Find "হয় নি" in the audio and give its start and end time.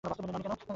0.49-0.65